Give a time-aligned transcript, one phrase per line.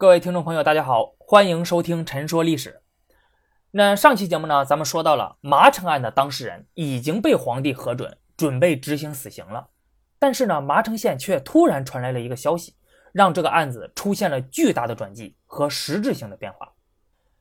[0.00, 2.70] 各位听众朋友，大家好，欢迎收听《陈说历史》。
[3.72, 9.68] 那上期节目呢，咱们说到了麻城案的当事人已经被皇帝核准，准备执行死刑了。
[10.18, 12.74] 但是呢，麻城县却突然传来了一个消息，
[13.12, 16.72] 让这个案子出现了巨大的转机和实质性的变化。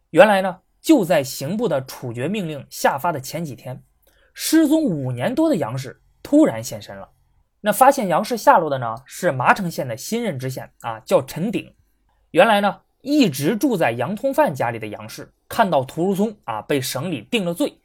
[0.09, 3.81] 原来呢，就在刑部的处决命令下发的前几天，
[4.33, 7.09] 失踪五年多的杨氏突然现身了。
[7.61, 11.73] 那发现杨氏下落的呢，是麻城县的新任知县啊，叫陈鼎。
[12.31, 15.31] 原来呢，一直住在杨通范家里的杨氏。
[15.47, 17.79] 看到屠如松啊被省里定了罪，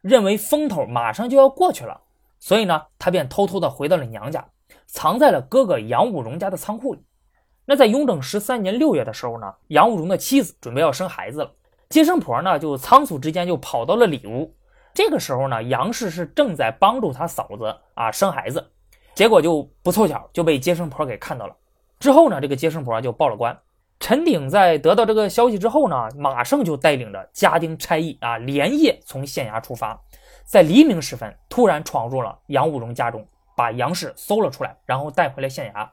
[0.00, 2.00] 认为风头马上就要过去了，
[2.38, 4.42] 所以呢，他便偷偷的回到了娘家，
[4.86, 7.04] 藏在了哥哥杨武荣家的仓库里。
[7.66, 11.52] 那在雍正十三年六月的时候呢，杨武荣的妻子准备要生孩子了，
[11.90, 14.50] 接生婆呢就仓促之间就跑到了里屋。
[14.94, 18.66] 这个时候呢，杨氏是正在帮助他嫂子啊生孩子，
[19.14, 21.54] 结果就不凑巧就被接生婆给看到了。
[21.98, 23.54] 之后呢，这个接生婆就报了官。
[24.00, 30.00] 陈鼎在得到这个消息之后呢，马上就带领着家丁差役啊，连夜从县衙出发，
[30.42, 35.88] 在黎明时分突然闯入了杨武荣家中，把杨氏搜了出来，然后带回了县衙。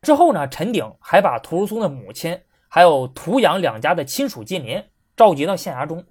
[0.00, 4.82] 之后呢，陈鼎还把屠如松的母亲，还有屠杨两家的亲属近邻
[5.16, 6.04] 召集到县衙中，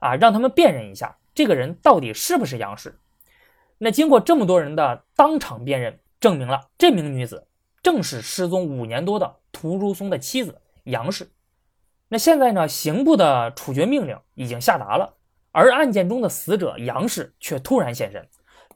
[0.00, 2.98] 啊，让他们辨认一下这个人到底是不是杨氏。
[3.78, 7.46] 那经过这么多人的当场辨认，证明了这名女子
[7.84, 10.60] 正是失踪五年多的屠如松的妻子。
[10.88, 11.30] 杨氏，
[12.08, 12.66] 那现在呢？
[12.66, 15.16] 刑部的处决命令已经下达了，
[15.52, 18.26] 而案件中的死者杨氏却突然现身，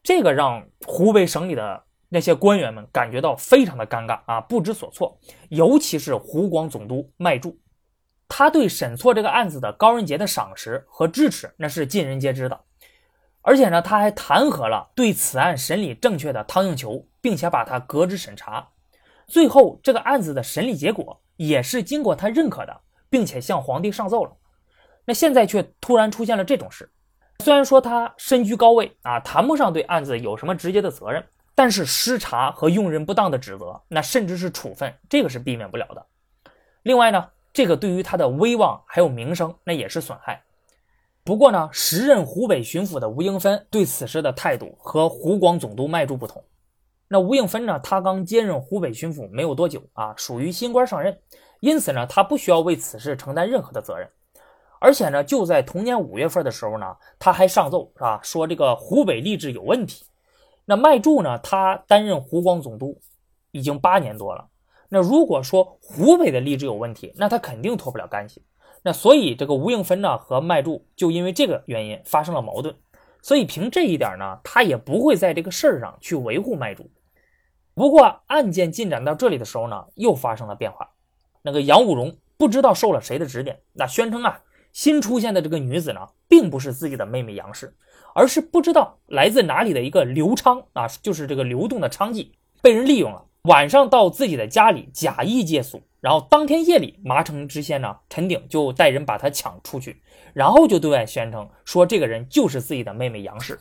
[0.02, 5.18] 这个让湖北省里的那些官员们感觉到非常的尴尬啊，不知所措。
[5.48, 7.58] 尤其是湖广总督麦柱，
[8.28, 12.60] 他对审错这个案子的高仁杰的赏识和支持，那是尽人皆知的。
[13.40, 18.68] 而且呢，他还弹劾了对此案审理正确的汤应求，并且把他革职审查。
[19.26, 21.18] 最后，这个案子的审理结果。
[21.46, 24.30] 也是经过他认可的，并且向皇帝上奏了。
[25.04, 26.88] 那现在却突然出现了这种事。
[27.40, 31.24] 虽然说他身居高位啊，谈不上对案子有什么直接的责任，
[31.56, 36.06] 但是失察和用人不当的指责，那甚至是处分，这个是避免不了的。
[36.84, 40.40] 另外呢，这个对于他的威望还有名声，那也是损害。
[41.24, 46.44] 不过呢，时任湖北巡抚的吴英芬对此事的态度和湖广总督麦柱不同。
[47.12, 47.78] 那吴应芬呢？
[47.80, 51.14] 他刚接任湖北巡抚没有多久啊，属于新官上任，
[51.60, 54.08] 因此呢，他不需要为此事承担任何的责任。
[54.80, 58.18] 而且呢，就在同年五月份的时候呢，他还上奏是吧？
[58.22, 60.06] 说这个湖北吏治有问题。
[60.64, 61.38] 那麦柱呢？
[61.40, 62.98] 他担任湖广总督
[63.50, 64.48] 已经八年多了。
[64.88, 68.42] 那如果说湖北的吏治有问题，那他肯定脱不了干系。
[68.82, 72.74] 那所以这个吴应芬呢和麦柱就因为这个原因发生了矛盾。
[73.20, 76.90] 所以凭这一点呢，他也不会在这个事儿上去维护麦柱。
[77.74, 80.90] 不过，案件进展到这里的时候呢，又发生了变化。
[81.40, 84.40] 那个杨武荣不知道受了谁的指点，那宣称啊，
[84.72, 87.74] 新出现的这个女子呢，并不是自己的妹妹杨氏，
[88.14, 92.28] 而是不知道来自哪里的一个刘昌啊，就是这个流动的娼妓，
[92.60, 93.24] 被人利用了。
[93.44, 100.00] 晚上到自己的家里假意借宿，然后当天夜里，麻城知县呢陈鼎就带人把她抢出去，
[100.34, 103.58] 然后就对外宣称说这个人就是自己的妹妹杨氏。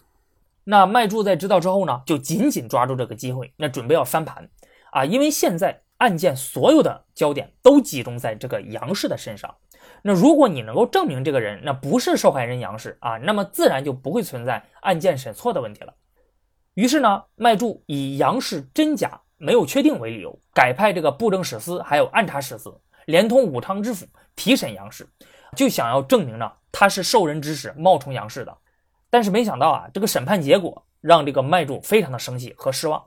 [0.64, 4.50] 那麦柱在知道之后呢，就紧紧抓住这个机会，那准备要翻盘
[4.92, 5.04] 啊！
[5.04, 9.56] 因为现在案件所有的焦点都集中在这个杨氏的身上。
[10.04, 15.94] 那如果你能够证明这个人那不是受害人杨氏啊，那么自然就不会存在案件审错的问题了。
[16.76, 22.74] 于是呢，麦柱以杨氏真假没有确定为理由，改派这个布政使司还有按察使司，
[23.06, 24.06] 连同武昌知府
[24.36, 25.08] 提审杨氏，
[25.56, 28.56] 就想要证明呢他是受人指使冒充杨氏的。
[29.12, 33.04] 但是没想到啊，这个审判结果让这个麦柱非常的生气和失望，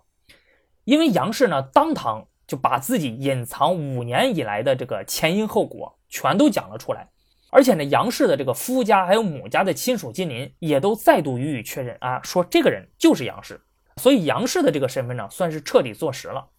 [0.85, 7.09] 因为杨氏呢当堂就把自己隐藏五年以来的这个前因后果全都讲了出来，
[7.51, 13.61] 而且呢杨氏的这个夫家还有母家的亲属近邻也都再度予以确认啊，说这个人就是杨氏，
[13.97, 16.51] 所以杨氏的这个身份呢算是彻底坐实了。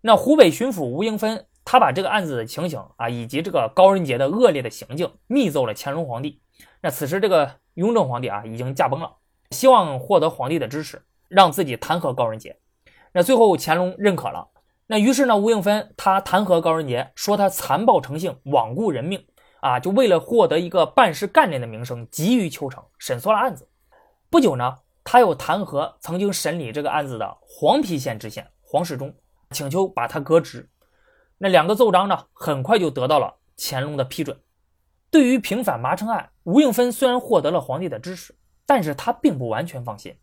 [0.00, 6.40] 那湖北巡抚吴英芬他把这个案子的情形啊以及这个高仁杰的恶劣的行径密奏了乾隆皇帝。
[6.80, 7.50] 那此时这个。
[7.78, 9.08] 雍正皇帝啊，已经驾崩了，
[9.52, 12.58] 希望获得皇帝的支持，让自己弹劾高仁杰。
[13.12, 14.48] 那最后乾隆认可了。
[14.88, 19.24] 那于是呢，吴应芬他弹劾高仁杰，说他残暴成性，罔顾人命
[19.60, 23.68] 啊，就为了获得一个办事干练的名声，急于求成，审错了案子。
[24.28, 29.14] 不久呢，他又弹劾曾经审理这个案子的黄陂县知县黄世忠，
[29.52, 30.68] 请求把他革职。
[31.38, 34.36] 那两个奏章呢，很快就得到了乾隆的批准。
[35.10, 38.34] 对于平反麻城案，吴应芬虽然获得了皇帝的支持，
[38.66, 40.14] 但是他并不完全放心，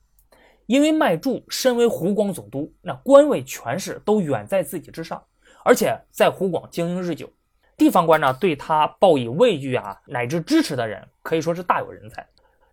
[0.66, 5.24] 因为麦柱身为湖广总督，那官位权势都远在自己之上，
[5.64, 7.30] 而且在湖广经营日久，
[7.78, 12.28] 地方官呢对他报以畏惧啊，乃至支持的人可以说是大有人在。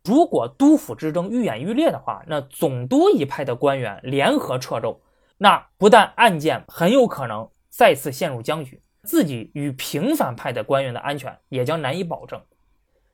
[0.04, 5.00] 如果督府之争愈演愈烈的话，那总督一派的官员联合掣肘，
[5.38, 12.38] 那不但案件很有可能再次陷入僵局，自己与平反派的官员的安全也将难以保证。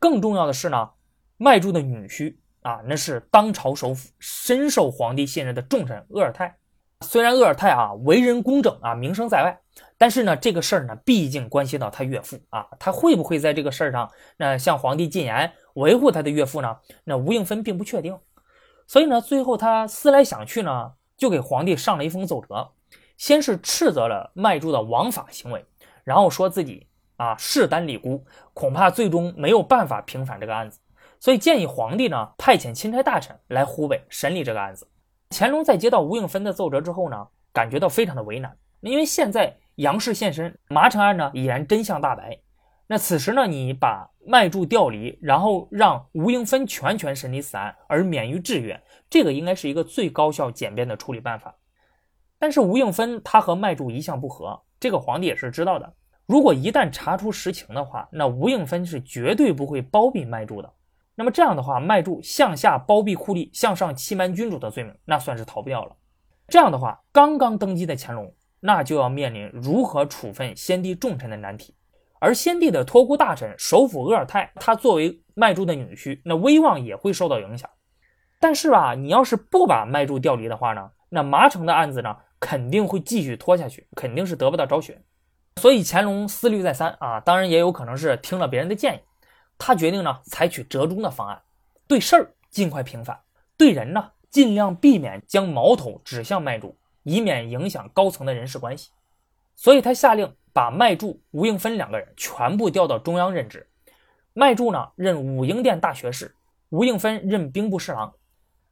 [0.01, 0.91] 更重要的是呢，
[1.37, 6.57] 麦柱的女婿啊，那是当朝首辅，深受皇帝信任的重臣鄂尔泰。
[7.03, 9.57] 虽然鄂尔泰啊为人公正啊，名声在外，
[9.97, 16.77] 但是呢，这个事儿呢，毕竟关系到他岳父啊，他会不会在这个事儿上那向皇帝进言维护他的岳父呢？
[17.05, 18.19] 那吴应芬并不确定，
[18.89, 22.73] 所以呢，最后他思来想去呢，就给皇帝上了一封奏折，
[23.19, 25.63] 先是斥责了麦柱的枉法行为，
[26.05, 26.87] 然后说自己
[27.17, 28.25] 啊势单力孤，
[28.55, 30.81] 恐怕最终没有办法平反这个案子，
[31.21, 34.89] 所以建议皇帝呢派遣钦差大臣来湖北审理这个案子。
[35.31, 42.39] 乾隆在接到吴应芬的奏折之后呢，感觉到非常的为难，因为现在杨氏现身，麻城案呢已然真相大白。
[42.87, 48.81] 那此时呢，你把麦柱调离，然后让吴应芬全权审理此案，而免于制约，
[49.11, 51.55] 这个应该是一个最高效简便的处理办法。
[52.39, 55.93] 但是吴应芬他和麦柱一向不和，这个皇帝也是知道的。
[56.27, 60.73] 如果一旦查出实情的话，那吴应芬是绝对不会包庇麦柱的。
[61.15, 65.97] 那么这样的话，麦柱向下包庇酷吏，向上欺瞒君主的罪名，那算是逃不掉了。
[66.47, 71.75] 这样的话，刚刚登基的乾隆，那就要面临如何处分先帝重臣的难题。
[72.21, 77.69] 而先帝的托孤大臣首辅鄂尔泰，他作为麦柱的女婿，那威望也会受到影响。
[78.39, 85.03] 但是吧，你要是不把麦柱调离的话呢，那麻城的案子呢，肯定会继续拖下去，肯定是得不到昭雪。
[85.57, 89.01] 所以乾隆思虑再三啊，当然也有可能是听了别人的建议。
[89.59, 91.43] 他决定呢，采取折中的方案，
[91.89, 93.19] 对事儿尽快平反，
[93.57, 98.91] 对人呢尽量避免将矛头指向麦柱，以免影响高层的人事关系。
[99.57, 103.69] 所以他下令把麦柱、吴应芬两个人全部调到中央任职。
[104.33, 106.33] 麦柱呢任武英殿大学士，
[106.69, 108.15] 吴应芬任兵部侍郎。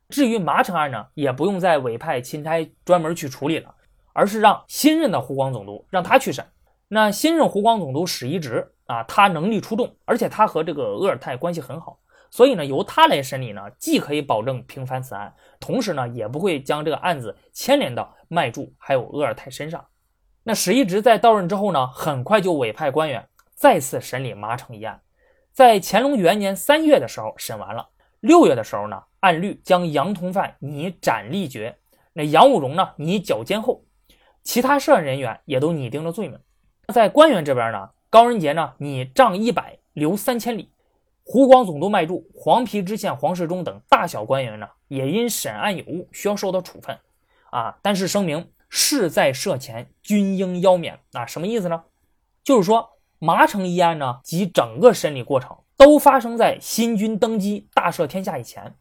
[0.08, 3.74] 至于麻城案呢，也不用再委派钦差专门去处理了，
[4.12, 6.44] 而是让新任的湖广总督让他去审。
[6.88, 8.72] 那新任湖广总督史一直。
[8.86, 11.98] 啊，他能力出众，而且他和这个鄂尔泰关系很好，
[12.30, 19.84] 所以呢，由他来审理呢，既可以保证平反此案，同时呢，也不会将这个案子牵连到麦柱还有鄂尔泰身上。
[20.44, 25.00] 那史一直在到任之后呢，很快就委派官员再次审理麻城一案，
[25.50, 27.88] 在乾隆元年三月的时候审完了，
[28.26, 31.76] 六月的时候呢，按律将杨同范拟斩立决，
[32.12, 33.84] 那杨武荣呢拟绞监候，
[34.42, 36.38] 其他涉案人员也都拟定了罪名。
[36.92, 37.90] 在官员这边呢。
[38.08, 40.70] 高仁杰呢，拟杖一百，留三千里。
[41.24, 46.98] 湖广总督麦柱、黄陂知县黄世忠等大小官员呢，也因审案有误，需要受到处分。
[47.50, 51.00] 啊，但是声明事在涉前，均应邀免。
[51.12, 51.82] 啊，什么意思呢？
[52.44, 58.74] 就是说麻城一案呢，及整个审理过程都发生在新君登基、大赦天下以前，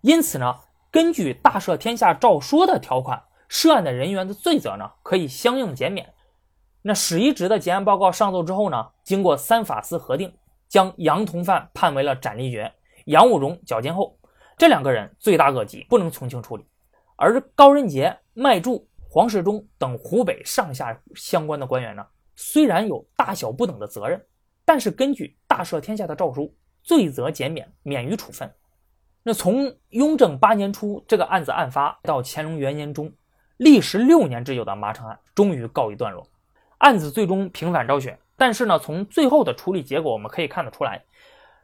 [0.00, 0.56] 因此呢，
[0.90, 6.14] 根据大赦天下诏说的条款，涉案的人员的罪责呢，可以相应减免。
[6.82, 10.32] 那史一直的结案报告上奏之后呢，经过三法司核定，
[10.68, 12.72] 将杨同范判为了斩立决，
[13.06, 14.18] 杨武荣绞监候，
[14.56, 16.64] 这两个人罪大恶极，不能从轻处理。
[17.16, 22.06] 而高仁杰、麦柱、黄世忠等湖北上下相关的官员呢，
[22.36, 24.24] 虽然有大小不等的责任，
[24.68, 28.52] 但是根据大赦天下的诏书，罪责减免，免于处分。
[29.22, 33.10] 那从雍正八年初这个案子案发到乾隆元年中，
[33.56, 36.28] 历时六年之久的麻城案终于告一段落。
[36.76, 41.02] 案子最终平反昭雪，但是呢，从最后的处理结果我们可以看得出来，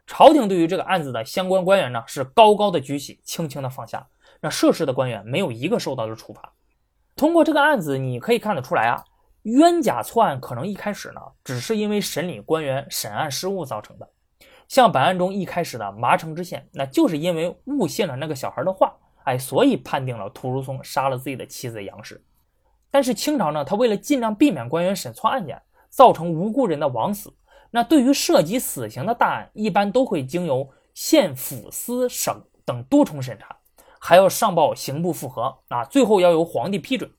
[0.07, 4.07] 朝廷对于这个案子的相关官员呢是高高的举起，轻轻的放下。
[4.41, 6.53] 那涉事的官员没有一个受到了处罚。
[7.15, 9.05] 通过这个案子，你可以看得出来啊，
[9.45, 14.09] 冤假错案可能一开始呢只是因为审理官员审案失误造成的。
[14.67, 22.25] 像本案中一开始的麻城知县，那就是因为误信了那个小孩的话，哎，所以判定了屠如松杀了自己的妻子杨氏。
[22.89, 27.31] 但是清朝呢，他为了尽量避免官员审错案件，造成无辜人的枉死，
[27.69, 33.55] 那对于涉及死刑的大案，一般都会经由县府司省等多重审查，
[33.99, 37.11] 还要上报刑部复核啊，最后要由皇帝批准。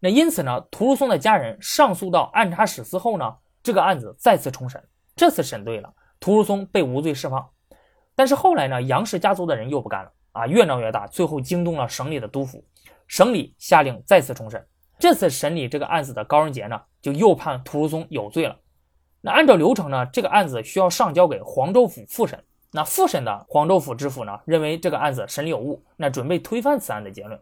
[0.00, 4.82] 那因此呢，屠如松的家人上诉到按察使司后呢，这个案子再次重审，
[5.16, 7.48] 这次审对了，屠如松被无罪释放。
[8.14, 12.64] 但是后来呢，杨氏家族的人又不干了啊，越闹越大，最后惊动了省里的督府，
[13.08, 14.64] 省里下令再次重审。
[14.98, 18.56] 这次审理这个案子的高仁杰呢，就又判屠如松有罪了。
[19.22, 22.44] 那按照流程呢，这个案子需要上交给黄州府复审。
[22.72, 27.40] 那复审的黄州府知府呢，认为这个案子审理有误，那准备推翻此案的结论。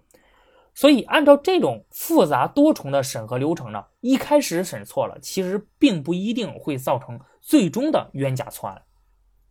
[0.75, 8.83] 所以按照这种复杂多重的审核流程呢，一开始审错了，其实并不一定会造成最终的冤假错案。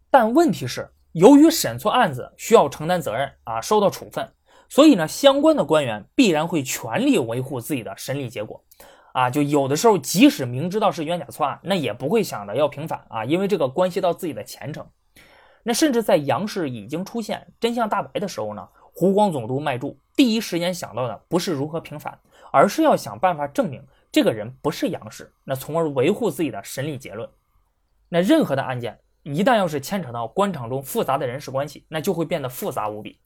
[0.09, 4.33] 但问题是，由于审错案子需要承担责任啊，受到处分，
[4.67, 8.63] 所以呢，相关的官员必然会全力维护自己的审理结果。
[9.13, 14.87] 啊，就有的时候，即使明知道是冤假错案，那也不会想着要平反啊，因为这个关系到自己的前程。
[15.63, 18.67] 那甚至在杨氏已经出现真相大白的时候呢，
[19.01, 22.20] 湖广总督麦柱第一时间想到的不是如何平反，
[22.51, 27.27] 而是要想办法证明这个人不是杨氏，那从而维护自己的审理结论。
[28.10, 33.20] 那任何的案件一旦要是牵扯到官场中复杂的人事关系，那就会变得复杂无比。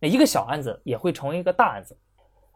[0.00, 1.96] 那一个小案子也会成为一个大案子。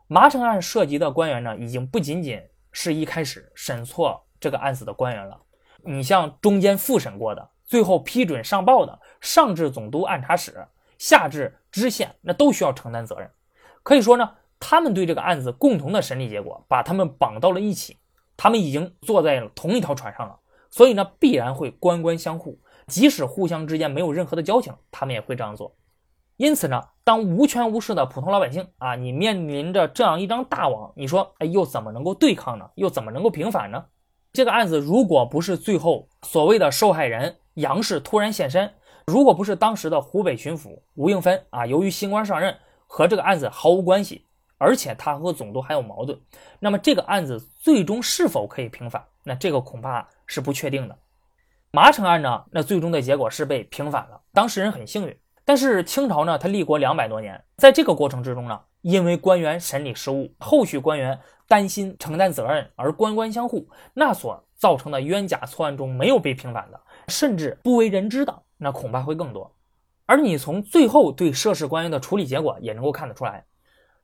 [0.06, 2.38] 麻城案涉及的官员呢，已经不仅仅。
[2.78, 5.40] 是一开始审错这个案子的官员了，
[5.82, 13.30] 你像中间复审过的，最后批准上报的，上至总督按察使，下至知县，那都需要承担责任。
[13.82, 17.96] 可以说呢，他们对这个案子共同的审理结果，把他们绑到了一起，
[18.36, 20.38] 他们已经坐在了同一条船上了，
[20.70, 25.76] 所以呢，必然会官官相护，即使互相之间没有任何的交情，他们也会这样做。
[26.36, 32.68] 因此呢，当无权无势的普通老百姓啊，你面临着这样一张大网，你说，哎，又怎么能够对抗呢？
[32.74, 33.84] 又怎么能够平反呢？
[34.32, 38.74] 这个案子如果不是最后所谓的受害人杨氏突然现身，
[39.06, 42.56] 如果不是当时的湖北巡抚吴应芬啊，由于新官上任
[42.88, 44.26] 和这个案子毫无关系，
[44.58, 46.20] 而且他和总督还有矛盾，
[46.58, 49.04] 那么这个案子最终是否可以平反？
[49.22, 50.98] 那这个恐怕是不确定的。
[51.70, 55.16] 麻城案呢，那最终的结果是被平反了，当事人很幸运。
[55.44, 69.54] 但是清朝呢，它立国两百多年，在这个过程之中呢，因为官员审理失误，后续官员担心承担责任而官官相护，那所造成的冤假错案中没有被平反的，甚至不为人知的，那恐怕会更多。
[70.06, 73.44] 而你从最后对涉事官员的处理结果也能够看得出来，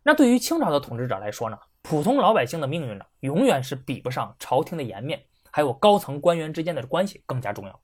[0.02, 7.80] 那对于清朝的统治者来说呢，普通老百姓的命运呢，永远是比不上朝廷的颜面，还有高层官员之间的关系更加重要。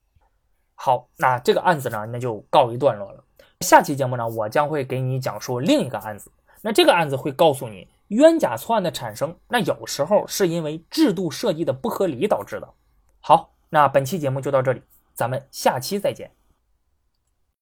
[0.75, 3.23] 好，那这个案子呢，那就告一段落了。
[3.61, 6.31] 下期节目呢，我将会给你讲述另一个案子。
[6.61, 12.73] 那这个案子会告诉你，冤假错案的产生，那有时候是因为制度设计的不合理导致的。
[13.21, 14.81] 好，那本期节目就到这里，
[15.19, 16.31] 咱们下期再见。